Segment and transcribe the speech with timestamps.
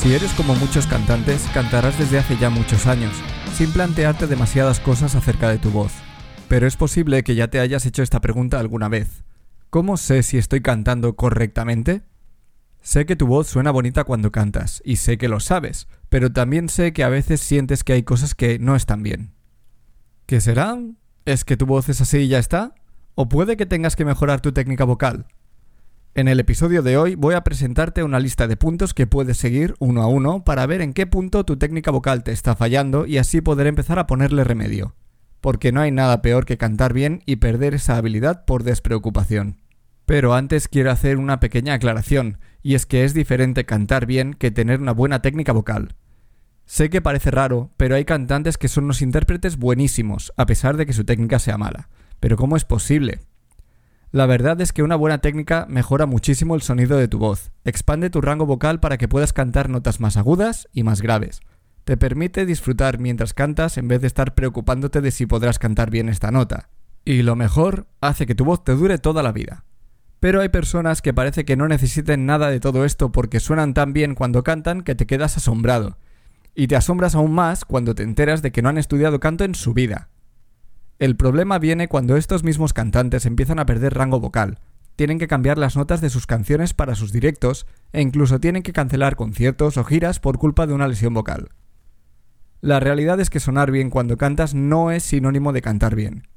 [0.00, 3.12] Si eres como muchos cantantes, cantarás desde hace ya muchos años,
[3.52, 5.92] sin plantearte demasiadas cosas acerca de tu voz.
[6.48, 9.24] Pero es posible que ya te hayas hecho esta pregunta alguna vez.
[9.68, 12.00] ¿Cómo sé si estoy cantando correctamente?
[12.80, 16.70] Sé que tu voz suena bonita cuando cantas, y sé que lo sabes, pero también
[16.70, 19.34] sé que a veces sientes que hay cosas que no están bien.
[20.24, 20.96] ¿Qué serán?
[21.26, 22.74] ¿Es que tu voz es así y ya está?
[23.16, 25.26] ¿O puede que tengas que mejorar tu técnica vocal?
[26.12, 29.76] En el episodio de hoy voy a presentarte una lista de puntos que puedes seguir
[29.78, 33.18] uno a uno para ver en qué punto tu técnica vocal te está fallando y
[33.18, 34.96] así poder empezar a ponerle remedio.
[35.40, 39.60] Porque no hay nada peor que cantar bien y perder esa habilidad por despreocupación.
[40.04, 44.50] Pero antes quiero hacer una pequeña aclaración, y es que es diferente cantar bien que
[44.50, 45.94] tener una buena técnica vocal.
[46.66, 50.86] Sé que parece raro, pero hay cantantes que son unos intérpretes buenísimos, a pesar de
[50.86, 51.88] que su técnica sea mala.
[52.18, 53.20] Pero ¿cómo es posible?
[54.12, 58.10] La verdad es que una buena técnica mejora muchísimo el sonido de tu voz, expande
[58.10, 61.40] tu rango vocal para que puedas cantar notas más agudas y más graves.
[61.84, 66.08] Te permite disfrutar mientras cantas en vez de estar preocupándote de si podrás cantar bien
[66.08, 66.70] esta nota.
[67.04, 69.64] Y lo mejor, hace que tu voz te dure toda la vida.
[70.18, 73.92] Pero hay personas que parece que no necesiten nada de todo esto porque suenan tan
[73.92, 75.98] bien cuando cantan que te quedas asombrado.
[76.54, 79.54] Y te asombras aún más cuando te enteras de que no han estudiado canto en
[79.54, 80.09] su vida.
[81.00, 84.58] El problema viene cuando estos mismos cantantes empiezan a perder rango vocal,
[84.96, 88.74] tienen que cambiar las notas de sus canciones para sus directos e incluso tienen que
[88.74, 91.52] cancelar conciertos o giras por culpa de una lesión vocal.
[92.60, 96.28] La realidad es que sonar bien cuando cantas no es sinónimo de cantar bien.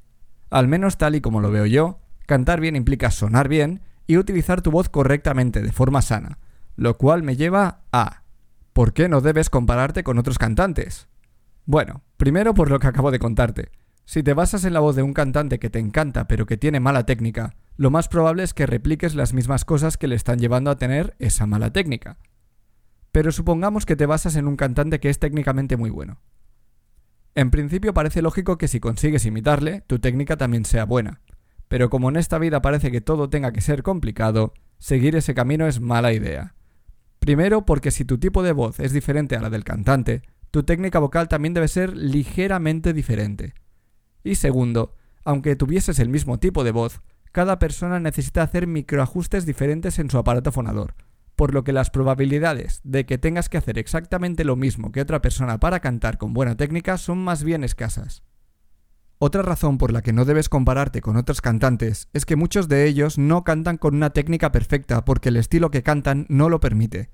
[0.49, 4.61] Al menos tal y como lo veo yo, cantar bien implica sonar bien y utilizar
[4.61, 6.39] tu voz correctamente de forma sana,
[6.77, 8.23] lo cual me lleva a
[8.71, 11.09] ¿por qué no debes compararte con otros cantantes?
[11.65, 13.82] Bueno, primero por lo que acabo de contarte.
[14.05, 16.79] Si te basas en la voz de un cantante que te encanta pero que tiene
[16.79, 20.69] mala técnica, lo más probable es que repliques las mismas cosas que le están llevando
[20.69, 22.17] a tener esa mala técnica.
[23.11, 26.21] Pero supongamos que te basas en un cantante que es técnicamente muy bueno.
[27.35, 31.21] En principio parece lógico que si consigues imitarle, tu técnica también sea buena.
[31.67, 35.65] Pero como en esta vida parece que todo tenga que ser complicado, seguir ese camino
[35.65, 36.55] es mala idea.
[37.19, 40.21] Primero porque si tu tipo de voz es diferente a la del cantante,
[40.51, 43.53] tu técnica vocal también debe ser ligeramente diferente.
[44.23, 44.95] Y segundo,
[45.25, 47.01] aunque tuvieses el mismo tipo de voz,
[47.31, 50.95] cada persona necesita hacer microajustes diferentes en su aparato fonador,
[51.35, 55.21] por lo que las probabilidades de que tengas que hacer exactamente lo mismo que otra
[55.21, 58.23] persona para cantar con buena técnica son más bien escasas.
[59.17, 62.85] Otra razón por la que no debes compararte con otros cantantes es que muchos de
[62.85, 67.09] ellos no cantan con una técnica perfecta porque el estilo que cantan no lo permite.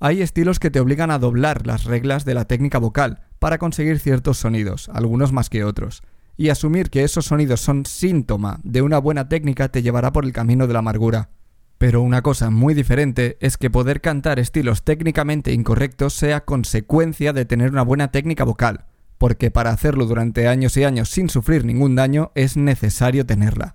[0.00, 4.00] Hay estilos que te obligan a doblar las reglas de la técnica vocal para conseguir
[4.00, 6.02] ciertos sonidos, algunos más que otros,
[6.36, 10.32] y asumir que esos sonidos son síntoma de una buena técnica te llevará por el
[10.32, 11.30] camino de la amargura.
[11.78, 17.44] Pero una cosa muy diferente es que poder cantar estilos técnicamente incorrectos sea consecuencia de
[17.44, 18.84] tener una buena técnica vocal,
[19.18, 23.74] porque para hacerlo durante años y años sin sufrir ningún daño es necesario tenerla.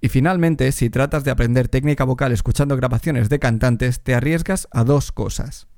[0.00, 4.84] Y finalmente, si tratas de aprender técnica vocal escuchando grabaciones de cantantes, te arriesgas a
[4.84, 5.68] dos cosas.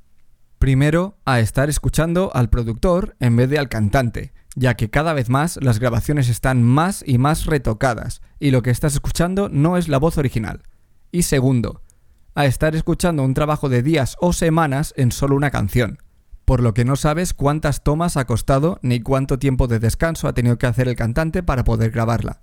[0.58, 5.28] Primero, a estar escuchando al productor en vez de al cantante, ya que cada vez
[5.30, 9.88] más las grabaciones están más y más retocadas y lo que estás escuchando no es
[9.88, 10.62] la voz original.
[11.12, 11.82] Y segundo,
[12.34, 15.98] a estar escuchando un trabajo de días o semanas en solo una canción,
[16.44, 20.34] por lo que no sabes cuántas tomas ha costado ni cuánto tiempo de descanso ha
[20.34, 22.42] tenido que hacer el cantante para poder grabarla.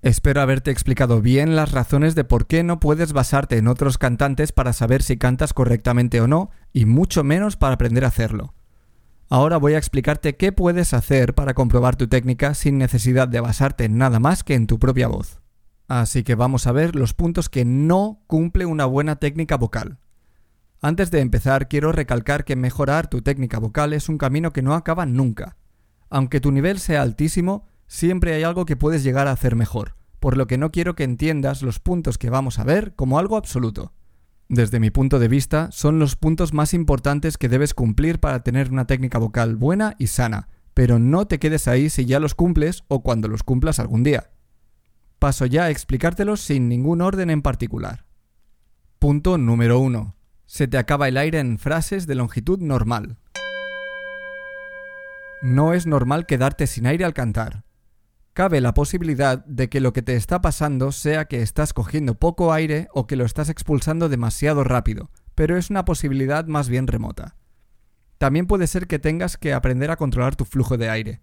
[0.00, 4.52] Espero haberte explicado bien las razones de por qué no puedes basarte en otros cantantes
[4.52, 8.54] para saber si cantas correctamente o no, y mucho menos para aprender a hacerlo.
[9.30, 13.84] Ahora voy a explicarte qué puedes hacer para comprobar tu técnica sin necesidad de basarte
[13.84, 15.40] en nada más que en tu propia voz.
[15.86, 19.98] Así que vamos a ver los puntos que no cumple una buena técnica vocal.
[20.80, 24.72] Antes de empezar, quiero recalcar que mejorar tu técnica vocal es un camino que no
[24.72, 25.58] acaba nunca.
[26.08, 30.38] Aunque tu nivel sea altísimo, siempre hay algo que puedes llegar a hacer mejor, por
[30.38, 33.92] lo que no quiero que entiendas los puntos que vamos a ver como algo absoluto.
[34.48, 38.72] Desde mi punto de vista, son los puntos más importantes que debes cumplir para tener
[38.72, 42.84] una técnica vocal buena y sana, pero no te quedes ahí si ya los cumples
[42.88, 44.30] o cuando los cumplas algún día.
[45.18, 48.06] Paso ya a explicártelos sin ningún orden en particular.
[48.98, 50.16] Punto número 1.
[50.46, 53.18] Se te acaba el aire en frases de longitud normal.
[55.42, 57.64] No es normal quedarte sin aire al cantar.
[58.38, 62.52] Cabe la posibilidad de que lo que te está pasando sea que estás cogiendo poco
[62.52, 67.34] aire o que lo estás expulsando demasiado rápido, pero es una posibilidad más bien remota.
[68.16, 71.20] También puede ser que tengas que aprender a controlar tu flujo de aire.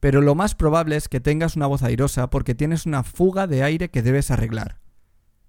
[0.00, 3.62] Pero lo más probable es que tengas una voz airosa porque tienes una fuga de
[3.62, 4.80] aire que debes arreglar.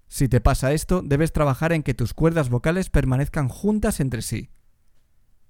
[0.08, 4.50] Si te pasa esto, debes trabajar en que tus cuerdas vocales permanezcan juntas entre sí.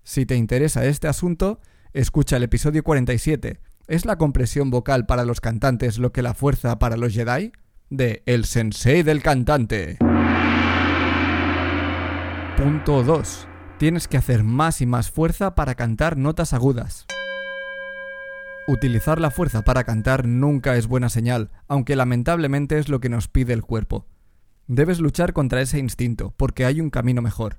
[0.05, 1.59] Si te interesa este asunto,
[1.95, 3.59] escucha el episodio 47.
[3.89, 7.53] ¿Es la compresión vocal para los cantantes lo que la fuerza para los Jedi?
[7.91, 9.99] De El Sensei del cantante.
[12.57, 13.49] Punto 2.
[13.79, 17.07] Tienes que hacer más y más fuerza para cantar notas agudas.
[18.69, 23.27] Utilizar la fuerza para cantar nunca es buena señal, aunque lamentablemente es lo que nos
[23.27, 24.07] pide el cuerpo.
[24.69, 27.59] Debes luchar contra ese instinto, porque hay un camino mejor.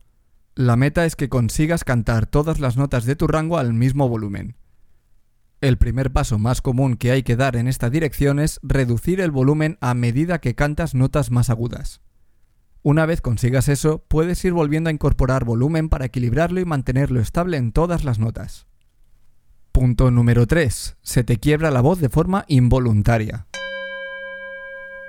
[0.55, 4.55] La meta es que consigas cantar todas las notas de tu rango al mismo volumen.
[5.63, 9.31] El primer paso más común que hay que dar en esta dirección es reducir el
[9.31, 12.01] volumen a medida que cantas notas más agudas.
[12.81, 17.55] Una vez consigas eso, puedes ir volviendo a incorporar volumen para equilibrarlo y mantenerlo estable
[17.55, 18.67] en todas las notas.
[19.71, 20.97] Punto número 3.
[21.01, 23.47] Se te quiebra la voz de forma involuntaria.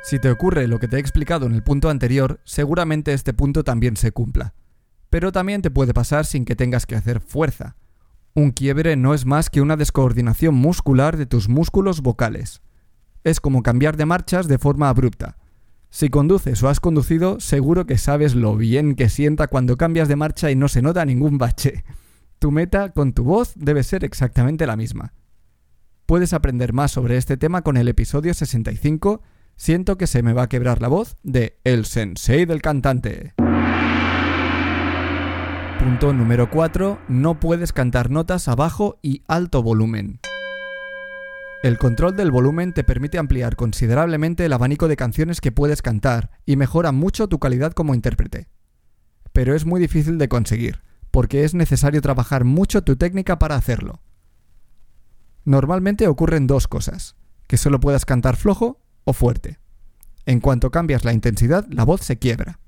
[0.05, 3.65] Si te ocurre lo que te he explicado en el punto anterior, seguramente este punto
[3.65, 4.55] también se cumpla.
[5.11, 7.75] Pero también te puede pasar sin que tengas que hacer fuerza.
[8.35, 12.63] Un quiebre no es más que una descoordinación muscular de tus músculos vocales.
[13.23, 15.37] Es como cambiar de marchas de forma abrupta.
[15.89, 20.17] Si conduces o has conducido, seguro que sabes lo bien que sienta cuando cambias de
[20.17, 21.85] marcha y no se nota ningún bache.
[22.41, 25.13] Tu meta con tu voz debe ser exactamente la misma.
[26.05, 29.23] Puedes aprender más sobre este tema con el episodio 65
[29.57, 33.35] Siento que se me va a quebrar la voz de El Sensei del cantante.
[35.85, 36.99] Punto número 4.
[37.09, 40.19] No puedes cantar notas a bajo y alto volumen.
[41.63, 46.31] El control del volumen te permite ampliar considerablemente el abanico de canciones que puedes cantar
[46.47, 48.49] y mejora mucho tu calidad como intérprete.
[49.35, 54.01] Pero es muy difícil de conseguir, porque es necesario trabajar mucho tu técnica para hacerlo.
[55.45, 57.15] Normalmente ocurren dos cosas,
[57.47, 59.59] que solo puedas cantar flojo o fuerte.
[60.25, 62.59] En cuanto cambias la intensidad, la voz se quiebra.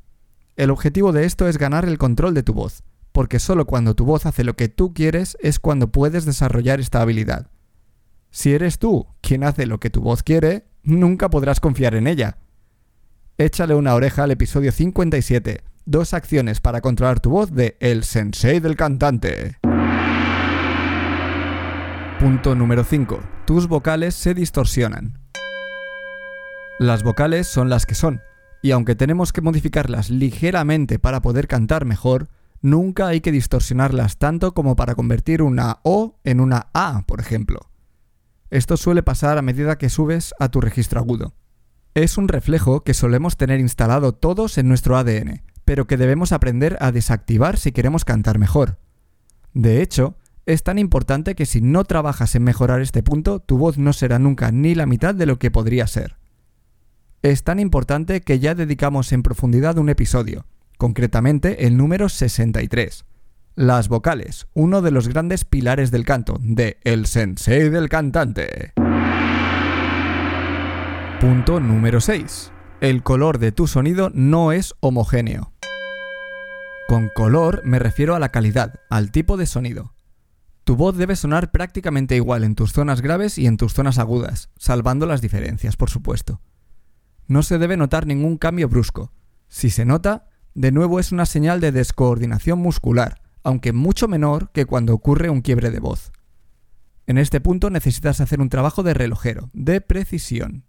[0.56, 2.84] El objetivo de esto es ganar el control de tu voz,
[3.16, 7.00] porque solo cuando tu voz hace lo que tú quieres es cuando puedes desarrollar esta
[7.00, 7.50] habilidad.
[8.30, 12.36] Si eres tú quien hace lo que tu voz quiere, nunca podrás confiar en ella.
[13.38, 18.60] Échale una oreja al episodio 57, dos acciones para controlar tu voz de El Sensei
[18.60, 19.56] del cantante.
[22.20, 23.18] Punto número 5.
[23.46, 25.22] Tus vocales se distorsionan.
[26.78, 28.20] Las vocales son las que son,
[28.60, 32.28] y aunque tenemos que modificarlas ligeramente para poder cantar mejor,
[32.66, 37.60] nunca hay que distorsionarlas tanto como para convertir una O en una A, por ejemplo.
[38.50, 41.34] Esto suele pasar a medida que subes a tu registro agudo.
[41.94, 46.76] Es un reflejo que solemos tener instalado todos en nuestro ADN, pero que debemos aprender
[46.80, 48.78] a desactivar si queremos cantar mejor.
[49.54, 53.78] De hecho, es tan importante que si no trabajas en mejorar este punto, tu voz
[53.78, 56.16] no será nunca ni la mitad de lo que podría ser
[57.30, 60.46] es tan importante que ya dedicamos en profundidad un episodio,
[60.76, 63.04] concretamente el número 63.
[63.54, 68.72] Las vocales, uno de los grandes pilares del canto, de El Sensei del cantante.
[71.20, 72.52] Punto número 6.
[72.80, 75.52] El color de tu sonido no es homogéneo.
[76.88, 79.94] Con color me refiero a la calidad, al tipo de sonido.
[80.64, 84.50] Tu voz debe sonar prácticamente igual en tus zonas graves y en tus zonas agudas,
[84.58, 86.40] salvando las diferencias, por supuesto
[87.28, 89.12] no se debe notar ningún cambio brusco.
[89.48, 94.64] Si se nota, de nuevo es una señal de descoordinación muscular, aunque mucho menor que
[94.64, 96.12] cuando ocurre un quiebre de voz.
[97.06, 100.64] En este punto necesitas hacer un trabajo de relojero, de precisión.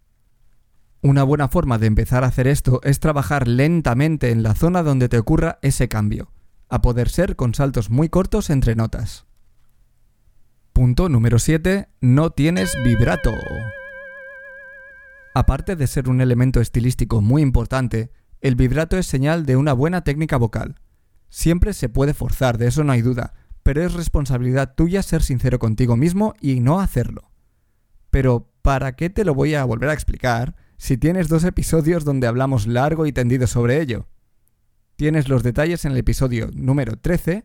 [1.02, 5.08] Una buena forma de empezar a hacer esto es trabajar lentamente en la zona donde
[5.08, 6.34] te ocurra ese cambio,
[6.68, 9.26] a poder ser con saltos muy cortos entre notas.
[10.74, 11.88] Punto número 7.
[12.02, 13.32] No tienes vibrato.
[15.34, 20.04] Aparte de ser un elemento estilístico muy importante, el vibrato es señal de una buena
[20.04, 20.80] técnica vocal.
[21.30, 25.60] Siempre se puede forzar, de eso no hay duda, pero es responsabilidad tuya ser sincero
[25.60, 27.32] contigo mismo y no hacerlo.
[28.10, 32.28] Pero, ¿para qué te lo voy a volver a explicar si tienes dos episodios donde
[32.28, 34.08] hablamos largo y tendido sobre ello?
[34.96, 37.44] Tienes los detalles en el episodio número 13,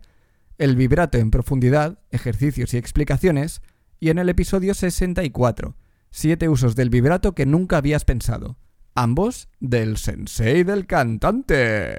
[0.58, 3.62] el vibrato en profundidad, ejercicios y explicaciones,
[3.98, 5.76] y en el episodio 64,
[6.14, 8.58] Siete usos del vibrato que nunca habías pensado.
[8.94, 11.96] Ambos del sensei del cantante.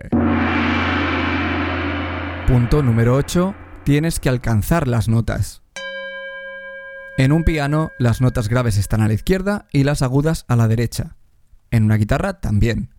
[2.45, 3.55] Punto número 8.
[3.83, 5.63] Tienes que alcanzar las notas.
[7.17, 10.67] En un piano, las notas graves están a la izquierda y las agudas a la
[10.67, 11.17] derecha.
[11.71, 12.93] En una guitarra también.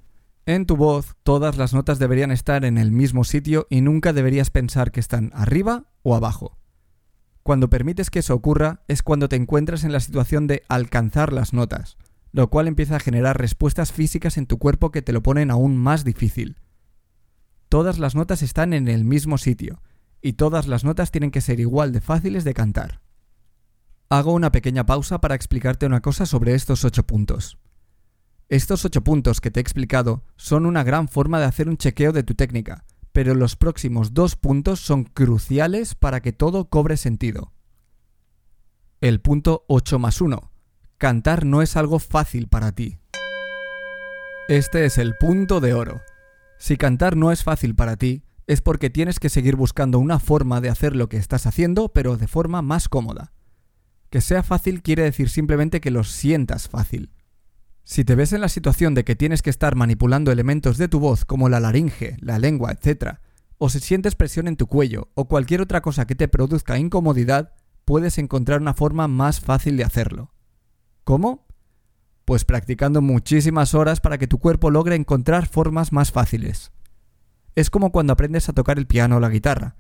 [0.45, 4.51] En tu voz, todas las notas deberían estar en el mismo sitio y nunca deberías
[4.51, 6.59] pensar que están arriba o abajo.
[7.45, 11.53] Cuando permites que eso ocurra es cuando te encuentras en la situación de alcanzar las
[11.53, 11.97] notas,
[12.35, 15.77] lo cual empieza a generar respuestas físicas en tu cuerpo que te lo ponen aún
[15.77, 16.57] más difícil.
[17.69, 19.81] Todas las notas están en el mismo sitio,
[20.21, 23.03] y todas las notas tienen que ser igual de fáciles de cantar.
[24.09, 27.57] Hago una pequeña pausa para explicarte una cosa sobre estos ocho puntos.
[28.49, 32.11] Estos ocho puntos que te he explicado son una gran forma de hacer un chequeo
[32.11, 37.53] de tu técnica, pero los próximos dos puntos son cruciales para que todo cobre sentido.
[39.01, 40.51] El punto 8 más 1.
[41.05, 42.99] Cantar no es algo fácil para ti.
[44.49, 46.01] Este es el punto de oro.
[46.59, 50.63] Si cantar no es fácil para ti, es porque tienes que seguir buscando una forma
[50.63, 53.35] de hacer lo que estás haciendo, pero de forma más cómoda.
[54.09, 57.13] Que sea fácil quiere decir simplemente que lo sientas fácil.
[57.83, 61.01] Si te ves en la situación de que tienes que estar manipulando elementos de tu
[61.01, 63.19] voz como la laringe, la lengua, etc.,
[63.59, 67.53] o si sientes presión en tu cuello o cualquier otra cosa que te produzca incomodidad,
[67.85, 70.34] puedes encontrar una forma más fácil de hacerlo.
[71.05, 71.47] ¿Cómo?
[72.25, 76.73] Pues practicando muchísimas horas para que tu cuerpo logre encontrar formas más fáciles.
[77.55, 79.77] Es como cuando aprendes a tocar el piano o la guitarra.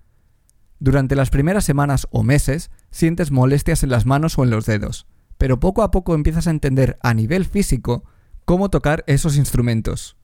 [0.78, 5.06] Durante las primeras semanas o meses sientes molestias en las manos o en los dedos
[5.38, 8.04] pero poco a poco empiezas a entender a nivel físico
[8.44, 10.16] cómo tocar esos instrumentos.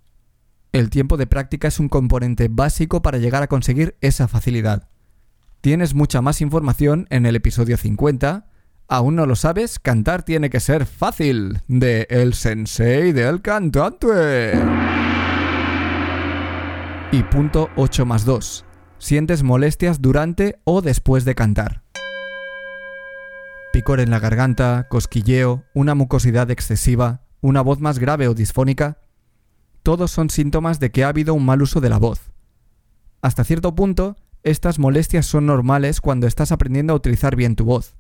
[0.73, 4.89] El tiempo de práctica es un componente básico para llegar a conseguir esa facilidad.
[5.61, 8.47] Tienes mucha más información en el episodio 50.
[8.93, 9.79] ¿Aún no lo sabes?
[9.79, 11.61] Cantar tiene que ser fácil.
[11.69, 14.53] De El Sensei del Cantante.
[17.13, 18.65] Y punto 8 más 2.
[18.99, 21.83] Sientes molestias durante o después de cantar
[23.73, 28.99] picor en la garganta, cosquilleo, una mucosidad excesiva, una voz más grave o disfónica,
[29.85, 32.33] todos son síntomas de que ha habido un mal uso de la voz.
[33.23, 37.95] Hasta cierto punto, estas molestias son normales cuando estás aprendiendo a utilizar bien tu voz.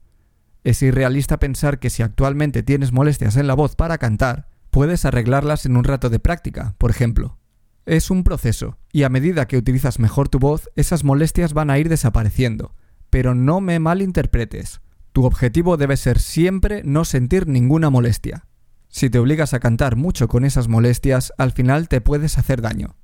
[0.62, 5.64] Es irrealista pensar que si actualmente tienes molestias en la voz para cantar, puedes arreglarlas
[5.64, 7.38] en un rato de práctica, por ejemplo.
[7.87, 11.79] Es un proceso, y a medida que utilizas mejor tu voz, esas molestias van a
[11.79, 12.75] ir desapareciendo.
[13.09, 14.81] Pero no me malinterpretes.
[15.12, 18.47] Tu objetivo debe ser siempre no sentir ninguna molestia.
[18.88, 22.97] Si te obligas a cantar mucho con esas molestias, al final te puedes hacer daño.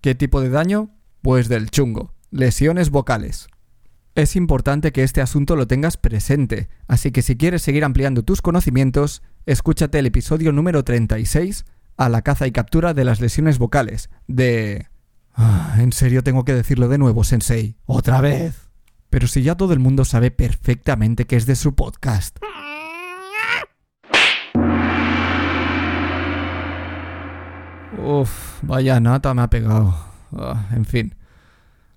[0.00, 0.90] ¿Qué tipo de daño?
[1.20, 3.48] Pues del chungo, lesiones vocales.
[4.14, 8.42] Es importante que este asunto lo tengas presente, así que si quieres seguir ampliando tus
[8.42, 11.64] conocimientos, escúchate el episodio número 36,
[11.96, 14.86] a la caza y captura de las lesiones vocales, de...
[15.34, 17.76] Ah, en serio tengo que decirlo de nuevo, Sensei.
[17.86, 18.68] Otra vez.
[19.08, 22.36] Pero si ya todo el mundo sabe perfectamente que es de su podcast.
[27.96, 29.96] Uf, vaya nata me ha pegado.
[30.36, 31.14] Ah, en fin.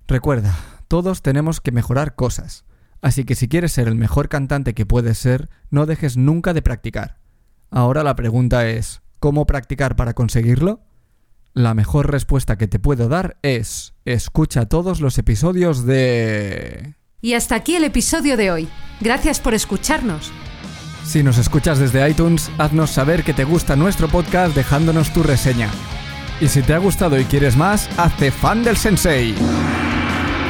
[0.08, 0.54] Recuerda,
[0.88, 2.64] todos tenemos que mejorar cosas.
[3.02, 6.62] Así que si quieres ser el mejor cantante que puedes ser, no dejes nunca de
[6.62, 7.18] practicar.
[7.70, 10.80] Ahora la pregunta es, ¿cómo practicar para conseguirlo?
[11.52, 16.96] La mejor respuesta que te puedo dar es, escucha todos los episodios de...
[17.22, 18.68] Y hasta aquí el episodio de hoy.
[19.00, 20.30] Gracias por escucharnos.
[21.04, 25.70] Si nos escuchas desde iTunes, haznos saber que te gusta nuestro podcast dejándonos tu reseña.
[26.40, 29.34] Y si te ha gustado y quieres más, hazte fan del sensei.